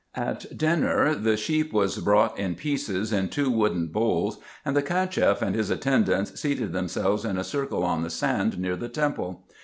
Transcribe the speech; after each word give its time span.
At 0.15 0.57
dinner 0.57 1.13
the 1.13 1.37
sheep 1.37 1.71
was 1.71 1.99
brought 1.99 2.35
in 2.39 2.55
pieces 2.55 3.13
in 3.13 3.29
two 3.29 3.51
wooden 3.51 3.85
bowls 3.85 4.39
and 4.65 4.75
the 4.75 4.81
Cacheff 4.81 5.43
and 5.43 5.53
his 5.55 5.69
attendants 5.69 6.41
seated 6.41 6.73
themselves 6.73 7.23
in 7.23 7.37
a 7.37 7.43
circle 7.43 7.83
on 7.83 8.01
the 8.01 8.09
sand 8.09 8.57
near 8.57 8.75
the 8.75 8.89
temple. 8.89 9.45